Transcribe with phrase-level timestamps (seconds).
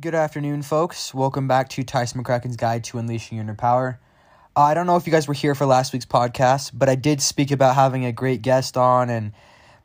[0.00, 1.14] Good afternoon, folks.
[1.14, 4.00] Welcome back to Tyson McCracken's Guide to Unleashing Your Inner Power.
[4.56, 6.96] Uh, I don't know if you guys were here for last week's podcast, but I
[6.96, 9.30] did speak about having a great guest on and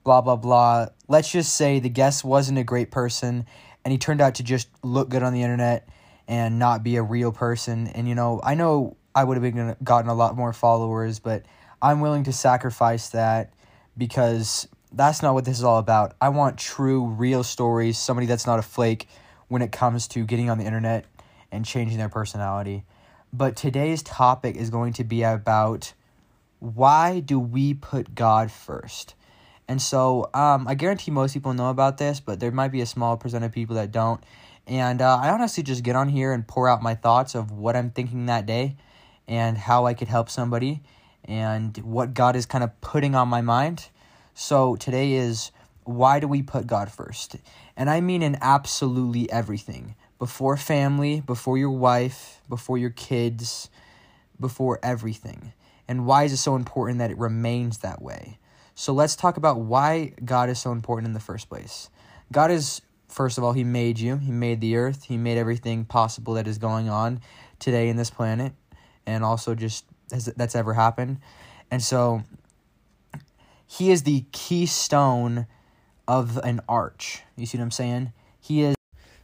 [0.03, 0.87] blah, blah, blah.
[1.07, 3.45] Let's just say the guest wasn't a great person
[3.85, 5.88] and he turned out to just look good on the internet
[6.28, 7.86] and not be a real person.
[7.89, 11.46] And, you know, I know I would have been gotten a lot more followers, but
[11.84, 13.54] I'm willing to sacrifice that
[13.96, 16.16] because that's not what this is all about.
[16.20, 19.07] I want true, real stories, somebody that's not a flake
[19.50, 21.05] when it comes to getting on the internet
[21.52, 22.85] and changing their personality.
[23.34, 25.94] But today's topic is going to be about
[26.59, 29.16] why do we put God first?
[29.67, 32.85] And so um, I guarantee most people know about this, but there might be a
[32.85, 34.23] small percent of people that don't.
[34.66, 37.75] And uh, I honestly just get on here and pour out my thoughts of what
[37.75, 38.75] I'm thinking that day
[39.27, 40.81] and how I could help somebody
[41.25, 43.89] and what God is kind of putting on my mind.
[44.34, 45.52] So today is
[45.89, 47.35] why do we put God first?
[47.75, 53.69] And I mean in absolutely everything before family, before your wife, before your kids,
[54.39, 55.53] before everything.
[55.88, 58.38] And why is it so important that it remains that way?
[58.75, 61.89] So let's talk about why God is so important in the first place.
[62.31, 65.86] God is, first of all, He made you, He made the earth, He made everything
[65.86, 67.21] possible that is going on
[67.58, 68.53] today in this planet,
[69.05, 71.19] and also just that's ever happened.
[71.71, 72.23] And so
[73.67, 75.47] He is the keystone
[76.09, 77.21] of an arch.
[77.38, 78.13] You see what I'm saying?
[78.41, 78.75] He is.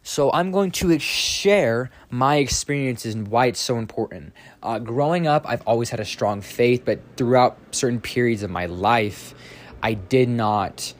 [0.03, 4.33] So I'm going to share my experiences and why it's so important.
[4.61, 8.67] Uh, growing up, I've always had a strong faith, but throughout certain periods of my
[8.67, 9.33] life,
[9.81, 10.93] I did not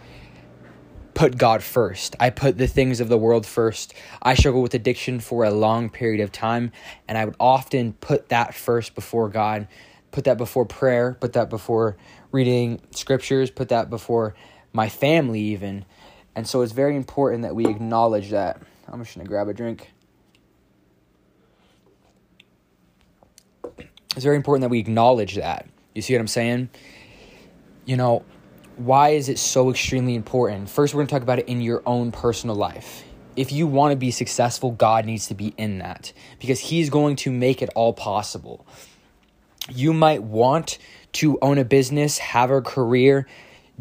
[1.14, 2.16] put God first.
[2.20, 3.94] I put the things of the world first.
[4.24, 6.72] I struggled with addiction for a long period of time,
[7.08, 9.68] and I would often put that first before God,
[10.12, 11.96] put that before prayer, put that before
[12.32, 14.34] reading scriptures, put that before
[14.76, 15.86] my family even.
[16.36, 18.62] And so it's very important that we acknowledge that.
[18.88, 19.92] I'm just going to grab a drink.
[24.16, 25.68] It's very important that we acknowledge that.
[25.94, 26.70] You see what I'm saying?
[27.86, 28.26] You know,
[28.76, 30.70] why is it so extremely important?
[30.70, 33.04] First, we're going to talk about it in your own personal life.
[33.38, 37.16] If you want to be successful, God needs to be in that because He's going
[37.18, 38.66] to make it all possible.
[39.70, 40.78] You might want
[41.14, 43.26] to own a business, have a career,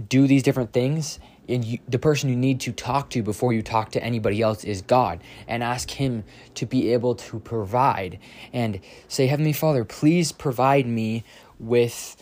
[0.08, 1.18] do these different things
[1.48, 4.64] and you, the person you need to talk to before you talk to anybody else
[4.64, 5.20] is God.
[5.46, 6.24] And ask him
[6.54, 8.18] to be able to provide.
[8.52, 11.24] And say heavenly father please provide me
[11.58, 12.16] with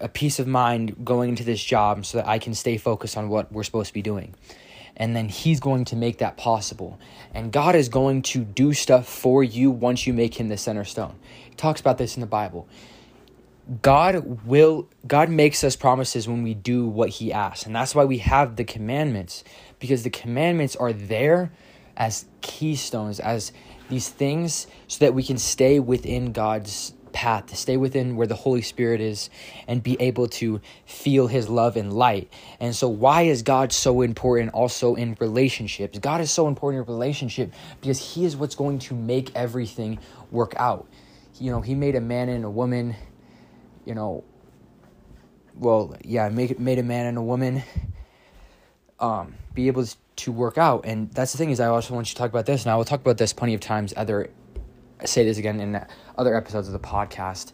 [0.00, 3.28] a peace of mind going into this job so that I can stay focused on
[3.28, 4.34] what we're supposed to be doing.
[4.96, 6.98] And then he's going to make that possible.
[7.32, 10.84] And God is going to do stuff for you once you make him the center
[10.84, 11.16] stone.
[11.48, 12.68] He talks about this in the Bible
[13.82, 17.66] God will God makes us promises when we do what he asks.
[17.66, 19.44] And that's why we have the commandments
[19.78, 21.52] because the commandments are there
[21.96, 23.52] as keystones as
[23.88, 28.62] these things so that we can stay within God's path, stay within where the Holy
[28.62, 29.30] Spirit is
[29.66, 32.32] and be able to feel his love and light.
[32.60, 35.98] And so why is God so important also in relationships?
[35.98, 39.98] God is so important in relationship because he is what's going to make everything
[40.30, 40.86] work out.
[41.38, 42.94] You know, he made a man and a woman
[43.90, 44.22] you know,
[45.56, 47.64] well, yeah, make made a man and a woman
[49.00, 49.84] um, be able
[50.14, 50.84] to work out.
[50.84, 52.76] And that's the thing is, I also want you to talk about this, and I
[52.76, 53.92] will talk about this plenty of times.
[53.96, 54.30] Other,
[55.04, 55.84] say this again in
[56.16, 57.52] other episodes of the podcast.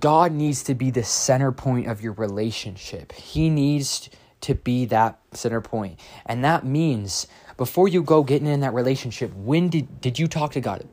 [0.00, 3.12] God needs to be the center point of your relationship.
[3.12, 4.10] He needs
[4.40, 9.32] to be that center point, and that means before you go getting in that relationship,
[9.34, 10.88] when did did you talk to God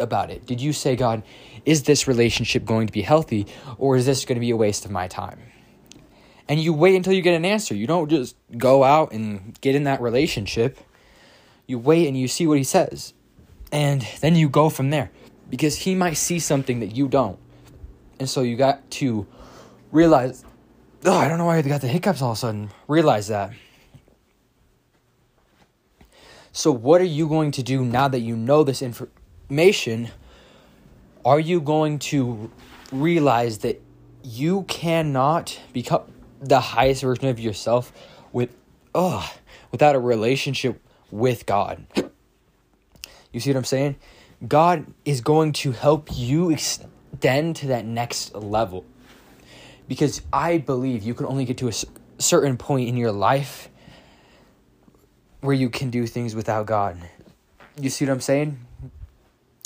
[0.00, 0.46] about it?
[0.46, 1.22] Did you say, God,
[1.64, 3.46] is this relationship going to be healthy
[3.78, 5.38] or is this going to be a waste of my time?
[6.48, 7.74] And you wait until you get an answer.
[7.74, 10.78] You don't just go out and get in that relationship.
[11.66, 13.14] You wait and you see what he says.
[13.70, 15.12] And then you go from there
[15.48, 17.38] because he might see something that you don't.
[18.18, 19.26] And so you got to
[19.92, 20.44] realize,
[21.04, 22.70] oh, I don't know why I got the hiccups all of a sudden.
[22.88, 23.52] Realize that.
[26.52, 28.82] So, what are you going to do now that you know this
[29.50, 30.10] information?
[31.24, 32.50] are you going to
[32.92, 33.80] realize that
[34.22, 36.02] you cannot become
[36.40, 37.92] the highest version of yourself
[38.32, 38.54] with
[38.94, 39.30] oh
[39.70, 40.80] without a relationship
[41.10, 41.84] with God.
[43.32, 43.96] You see what I'm saying?
[44.46, 48.84] God is going to help you extend to that next level.
[49.86, 51.72] Because I believe you can only get to a
[52.18, 53.68] certain point in your life
[55.40, 56.98] where you can do things without God.
[57.80, 58.58] You see what I'm saying?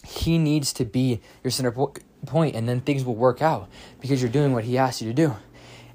[0.04, 3.68] He needs to be your center point, and then things will work out
[4.00, 5.36] because you're doing what He asked you to do,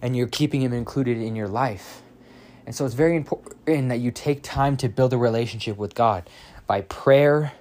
[0.02, 2.02] and you're keeping Him included in your life.
[2.66, 6.30] And so it's very important that you take time to build a relationship with God
[6.68, 7.52] by prayer,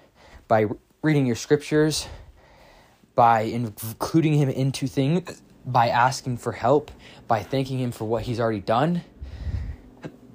[0.48, 0.66] by
[1.02, 2.06] reading your scriptures,
[3.14, 6.90] by including Him into things, by asking for help,
[7.26, 9.02] by thanking Him for what He's already done,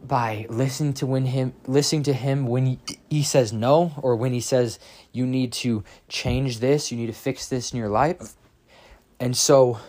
[0.05, 2.79] by listening to when Him listening to Him when he,
[3.09, 4.79] he says no or when He says
[5.11, 8.33] you need to change this, you need to fix this in your life.
[9.19, 9.79] And so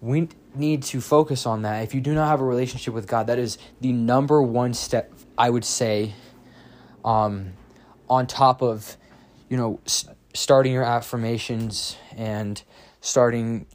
[0.00, 1.82] we need to focus on that.
[1.82, 5.12] If you do not have a relationship with God, that is the number one step,
[5.36, 6.14] I would say,
[7.04, 7.52] um,
[8.08, 8.96] on top of,
[9.48, 12.62] you know, s- starting your affirmations and
[13.00, 13.66] starting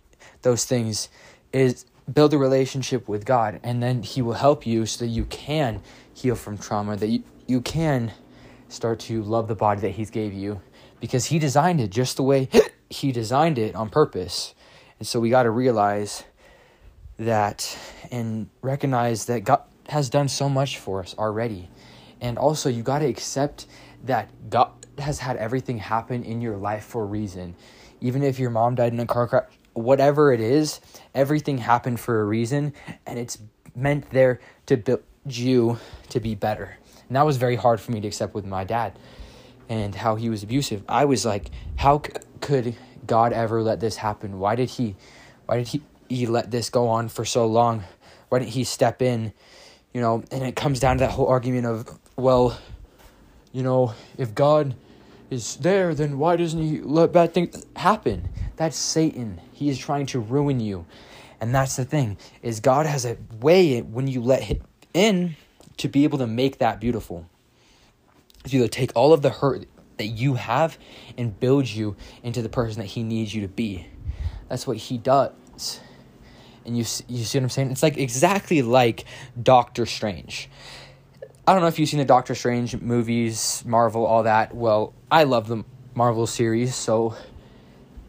[0.41, 1.09] those things,
[1.53, 3.59] is build a relationship with God.
[3.63, 5.81] And then He will help you so that you can
[6.13, 8.11] heal from trauma, that you, you can
[8.69, 10.61] start to love the body that He's gave you
[10.99, 12.49] because He designed it just the way
[12.89, 14.53] He designed it on purpose.
[14.99, 16.23] And so we got to realize
[17.19, 17.77] that
[18.11, 21.69] and recognize that God has done so much for us already.
[22.21, 23.67] And also, you got to accept
[24.05, 27.55] that God has had everything happen in your life for a reason.
[28.01, 29.45] Even if your mom died in a car crash,
[29.77, 30.79] whatever it is,
[31.13, 32.73] everything happened for a reason,
[33.05, 33.37] and it's
[33.75, 35.77] meant there to build you
[36.09, 36.77] to be better.
[37.07, 38.97] And that was very hard for me to accept with my dad
[39.69, 40.83] and how he was abusive.
[40.87, 42.75] I was like, how c- could
[43.05, 44.39] God ever let this happen?
[44.39, 44.95] Why did he
[45.45, 47.83] why did he, he let this go on for so long?
[48.29, 49.33] Why didn't he step in?
[49.93, 51.87] You know, and it comes down to that whole argument of,
[52.17, 52.57] well,
[53.53, 54.75] you know, if God
[55.29, 58.29] is there, then why doesn't he let bad things happen?
[58.55, 59.41] That's Satan.
[59.51, 60.85] He is trying to ruin you.
[61.39, 64.61] And that's the thing, is God has a way when you let him
[64.93, 65.35] in
[65.77, 67.29] to be able to make that beautiful.
[68.45, 69.65] To take all of the hurt
[69.97, 70.77] that you have
[71.17, 73.87] and build you into the person that he needs you to be.
[74.47, 75.79] That's what he does.
[76.65, 77.71] And you you see what I'm saying?
[77.71, 79.05] It's like exactly like
[79.41, 80.49] Doctor Strange.
[81.47, 84.53] I don't know if you've seen the Doctor Strange movies, Marvel, all that.
[84.53, 85.63] Well, I love the
[85.95, 87.15] Marvel series, so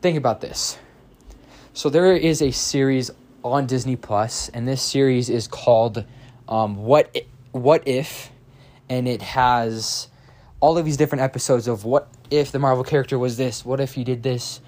[0.03, 0.77] think about this.
[1.73, 3.13] So there is a series
[3.45, 6.05] on Disney Plus, and this series is called
[6.49, 7.17] um, "What
[7.53, 8.33] What If,"
[8.89, 10.09] and it has
[10.59, 13.95] all of these different episodes of what if the Marvel character was this, what if
[13.95, 14.61] he did this,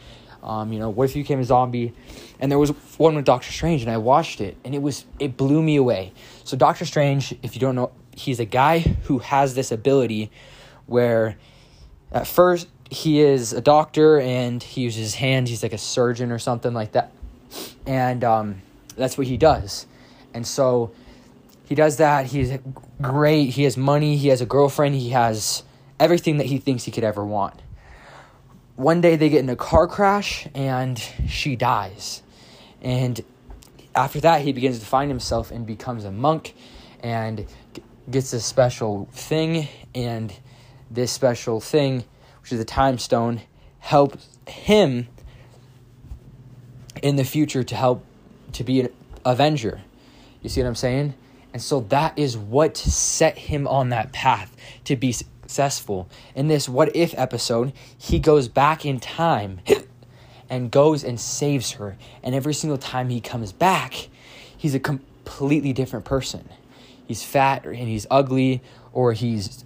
[0.45, 1.93] um, you know, what if you became a zombie?
[2.39, 5.37] And there was one with Doctor Strange, and I watched it, and it was it
[5.37, 6.13] blew me away.
[6.45, 10.31] So Doctor Strange, if you don't know, he's a guy who has this ability
[10.87, 11.37] where
[12.13, 15.51] at first he is a doctor and he uses his hands.
[15.51, 17.13] He's like a surgeon or something like that,
[17.87, 18.63] and um,
[18.97, 19.87] that's what he does.
[20.35, 20.93] And so
[21.67, 22.27] he does that.
[22.27, 22.59] He's
[23.01, 23.51] great.
[23.51, 24.17] He has money.
[24.17, 24.97] He has a girlfriend.
[24.97, 25.63] He has
[25.99, 27.61] everything that he thinks he could ever want.
[28.77, 30.99] One day they get in a car crash and
[31.29, 32.23] she dies.
[32.81, 33.21] And
[33.95, 36.55] after that, he begins to find himself and becomes a monk
[37.03, 37.47] and
[38.11, 39.69] gets a special thing.
[39.95, 40.33] And
[40.91, 42.05] this special thing,
[42.43, 43.43] which is the time stone,
[43.79, 45.09] helps him
[47.03, 48.05] in the future to help
[48.53, 48.89] to be an
[49.25, 49.81] avenger.
[50.43, 51.15] You see what I'm saying?
[51.53, 56.09] And so that is what set him on that path to be successful.
[56.35, 59.61] In this what if episode, he goes back in time
[60.51, 61.97] and goes and saves her.
[62.23, 64.09] And every single time he comes back,
[64.57, 66.49] he's a completely different person.
[67.11, 68.63] He's fat and he's ugly
[68.93, 69.65] or he's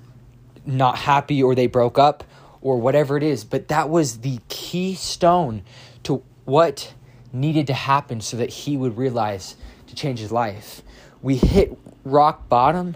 [0.65, 2.25] not happy or they broke up
[2.63, 3.45] or whatever it is.
[3.45, 5.61] But that was the keystone
[6.05, 6.95] to what
[7.35, 9.57] needed to happen so that he would realize
[9.89, 10.81] to change his life.
[11.21, 12.95] We hit rock bottom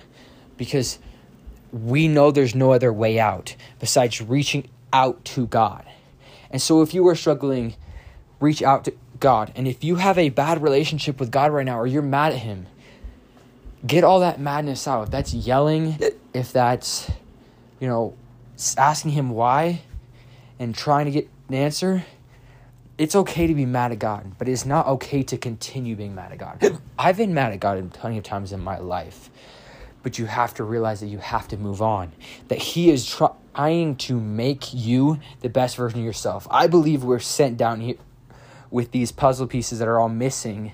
[0.57, 0.99] because
[1.71, 5.85] we know there's no other way out besides reaching out to God.
[6.51, 7.75] And so if you are struggling,
[8.41, 9.53] reach out to God.
[9.55, 12.39] And if you have a bad relationship with God right now or you're mad at
[12.39, 12.67] Him,
[13.87, 15.05] get all that madness out.
[15.05, 15.99] If that's yelling,
[16.33, 17.11] if that's,
[17.81, 18.15] you know,
[18.77, 19.83] asking Him why
[20.59, 22.05] and trying to get an answer,
[22.99, 26.33] it's okay to be mad at God, but it's not okay to continue being mad
[26.33, 26.81] at God.
[26.99, 29.31] I've been mad at God plenty of times in my life,
[30.03, 32.13] but you have to realize that you have to move on.
[32.49, 36.49] That He is trying to make you the best version of yourself.
[36.51, 37.97] I believe we're sent down here
[38.71, 40.73] with these puzzle pieces that are all missing,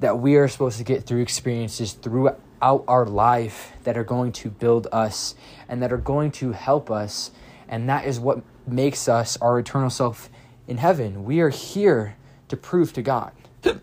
[0.00, 4.50] that we are supposed to get through experiences throughout our life that are going to
[4.50, 5.34] build us
[5.68, 7.30] and that are going to help us.
[7.68, 10.30] And that is what makes us our eternal self
[10.66, 11.24] in heaven.
[11.24, 12.16] We are here
[12.48, 13.32] to prove to God.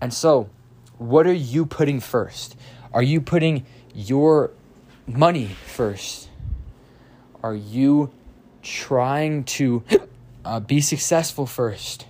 [0.00, 0.48] And so,
[0.98, 2.56] what are you putting first?
[2.92, 4.52] Are you putting your
[5.08, 6.28] money first?
[7.42, 8.12] Are you
[8.62, 9.82] trying to
[10.44, 12.06] uh, be successful first?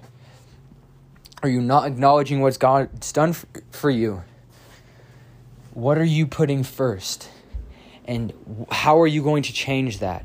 [1.42, 3.34] Are you not acknowledging what God's done
[3.70, 4.22] for you?
[5.78, 7.30] what are you putting first?
[8.04, 8.32] And
[8.68, 10.24] how are you going to change that?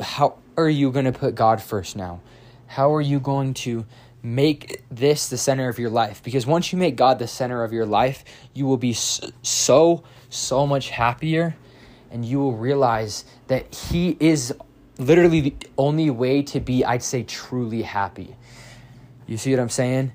[0.00, 2.20] How are you going to put God first now?
[2.66, 3.86] How are you going to
[4.24, 6.20] make this the center of your life?
[6.24, 10.66] Because once you make God the center of your life, you will be so, so
[10.66, 11.54] much happier
[12.10, 14.52] and you will realize that He is
[14.98, 18.34] literally the only way to be, I'd say, truly happy.
[19.28, 20.12] You see what I'm saying?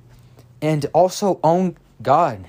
[0.62, 2.48] And also own God.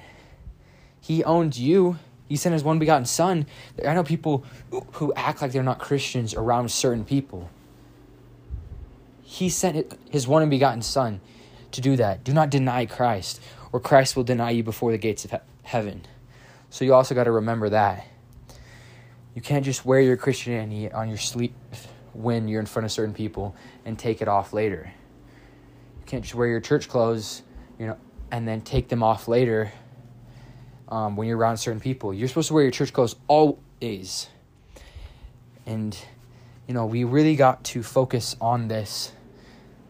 [1.01, 1.99] He owns you.
[2.29, 3.47] He sent his one begotten son.
[3.87, 4.45] I know people
[4.93, 7.51] who act like they're not Christians around certain people.
[9.23, 11.21] He sent his one and begotten son
[11.73, 12.25] to do that.
[12.25, 13.41] Do not deny Christ,
[13.73, 16.03] or Christ will deny you before the gates of he- heaven.
[16.71, 18.07] So you also got to remember that.
[19.35, 21.53] You can't just wear your Christianity on your sleeve
[22.13, 24.93] when you're in front of certain people and take it off later.
[26.01, 27.43] You can't just wear your church clothes,
[27.79, 27.97] you know,
[28.31, 29.73] and then take them off later
[30.89, 32.13] um, when you're around certain people.
[32.13, 34.29] You're supposed to wear your church clothes always.
[35.67, 35.97] And,
[36.67, 39.13] you know, we really got to focus on this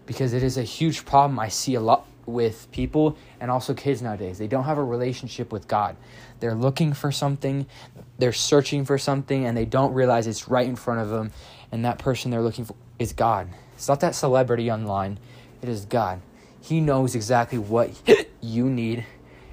[0.07, 4.03] because it is a huge problem I see a lot with people and also kids
[4.03, 4.39] nowadays.
[4.39, 5.97] They don't have a relationship with God.
[6.41, 7.67] They're looking for something,
[8.19, 11.33] they're searching for something, and they don't realize it's right in front of them.
[11.73, 13.49] And that person they're looking for is God.
[13.75, 15.19] It's not that celebrity online,
[15.63, 16.21] it is God.
[16.61, 17.91] He knows exactly what
[18.41, 19.05] you need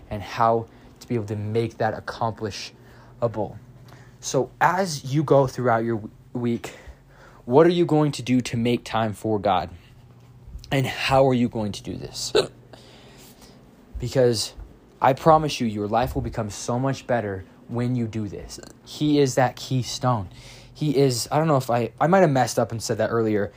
[0.09, 0.67] and how
[0.99, 3.59] to be able to make that accomplishable.
[4.19, 6.01] So, as you go throughout your
[6.33, 6.73] week,
[7.45, 9.69] what are you going to do to make time for God?
[10.71, 12.33] And how are you going to do this?
[13.99, 14.53] because
[15.01, 18.59] I promise you, your life will become so much better when you do this.
[18.85, 20.29] He is that keystone.
[20.73, 23.09] He is, I don't know if I, I might have messed up and said that
[23.09, 23.51] earlier.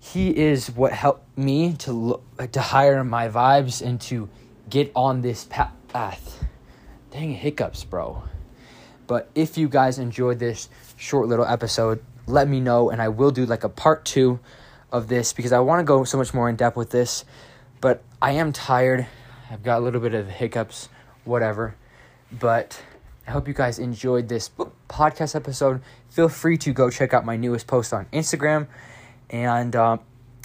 [0.00, 4.28] He is what helped me to look, to hire my vibes and to
[4.68, 6.44] get on this path.
[7.12, 8.24] Dang hiccups, bro.
[9.06, 13.30] But if you guys enjoyed this short little episode, let me know and I will
[13.30, 14.40] do like a part two
[14.90, 17.24] of this because I want to go so much more in depth with this.
[17.80, 19.06] But I am tired
[19.50, 20.88] I've got a little bit of hiccups,
[21.24, 21.74] whatever.
[22.30, 22.80] But
[23.26, 24.48] I hope you guys enjoyed this
[24.88, 25.82] podcast episode.
[26.08, 28.68] Feel free to go check out my newest post on Instagram.
[29.30, 30.00] And um,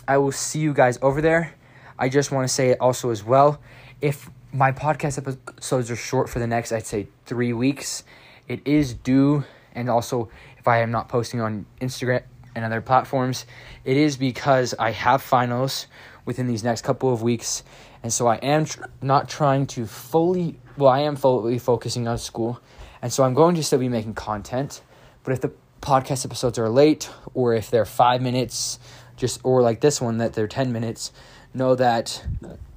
[0.08, 1.54] I will see you guys over there.
[2.00, 3.60] I just want to say it also as well.
[4.02, 8.04] If my podcast episodes are short for the next, I'd say three weeks,
[8.48, 9.44] it is due.
[9.74, 12.24] And also, if I am not posting on Instagram
[12.56, 13.46] and other platforms,
[13.84, 15.88] it is because I have finals
[16.24, 17.64] within these next couple of weeks
[18.06, 22.20] and so I am tr- not trying to fully, well, I am fully focusing on
[22.20, 22.62] school.
[23.02, 24.84] And so I'm going to still be making content.
[25.24, 25.52] But if the
[25.86, 28.80] podcast episodes are late or if they're five minutes,
[29.16, 31.12] just, or like this one, that they're 10 minutes,
[31.54, 32.26] know that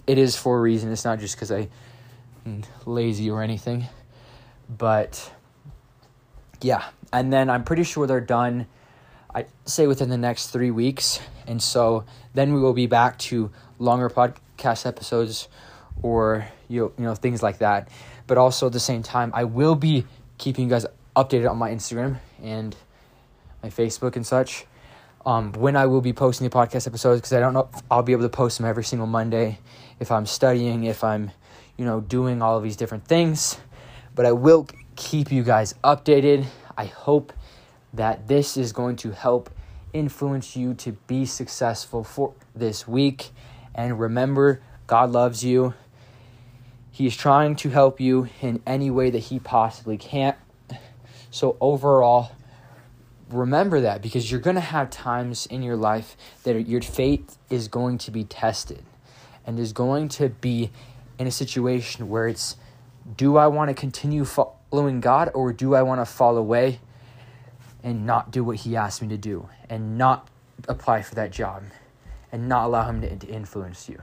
[0.06, 0.92] it is for a reason.
[0.92, 3.86] It's not just because I'm lazy or anything.
[4.68, 5.32] But
[6.60, 6.84] yeah.
[7.12, 8.66] And then I'm pretty sure they're done,
[9.34, 11.18] I say within the next three weeks.
[11.46, 15.48] And so then we will be back to longer podcast episodes
[16.02, 17.88] or you know, you know things like that.
[18.26, 20.04] But also at the same time, I will be
[20.36, 20.84] keeping you guys
[21.16, 22.76] updated on my Instagram and
[23.62, 24.66] my Facebook and such.
[25.26, 28.02] Um, when I will be posting the podcast episodes because I don't know if I'll
[28.02, 29.58] be able to post them every single Monday
[30.00, 31.32] if I'm studying, if I'm,
[31.76, 33.58] you know, doing all of these different things.
[34.14, 36.46] But I will keep you guys updated.
[36.76, 37.32] I hope
[37.92, 39.50] that this is going to help
[39.92, 43.30] influence you to be successful for this week
[43.78, 45.72] and remember, God loves you.
[46.90, 50.34] He is trying to help you in any way that He possibly can.
[51.30, 52.32] So, overall,
[53.30, 57.68] remember that because you're going to have times in your life that your faith is
[57.68, 58.82] going to be tested
[59.46, 60.70] and is going to be
[61.18, 62.56] in a situation where it's
[63.16, 66.80] do I want to continue following God or do I want to fall away
[67.82, 70.28] and not do what He asked me to do and not
[70.68, 71.62] apply for that job?
[72.32, 74.02] and not allow him to, influence you.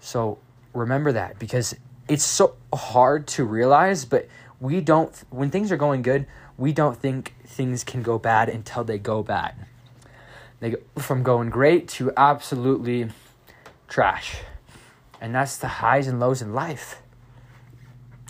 [0.00, 0.38] So
[0.72, 1.74] remember that because
[2.08, 4.28] it's so hard to realize, but
[4.60, 6.26] we don't, when things are going good,
[6.58, 9.54] we don't think things can go bad until they go bad.
[10.60, 13.10] They go from going great to absolutely
[13.88, 14.38] trash.
[15.20, 17.02] And that's the highs and lows in life.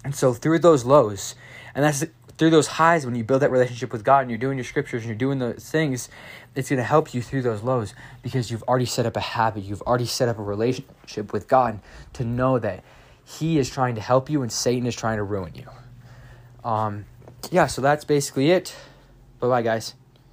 [0.04, 1.34] And so through those lows,
[1.74, 2.04] and that's
[2.38, 5.02] through those highs when you build that relationship with God and you're doing your scriptures
[5.02, 6.08] and you're doing those things,
[6.54, 9.64] it's going to help you through those lows because you've already set up a habit.
[9.64, 11.80] You've already set up a relationship with God
[12.14, 12.84] to know that
[13.24, 15.66] He is trying to help you and Satan is trying to ruin you.
[16.68, 17.06] Um,
[17.50, 18.74] yeah, so that's basically it.
[19.40, 19.94] Bye bye, guys.